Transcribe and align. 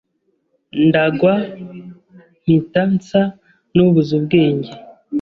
ndagwa 0.87 1.33
mpita 2.41 2.81
nsa 2.93 3.21
n’ubuze 3.75 4.11
ubwenge 4.19 4.71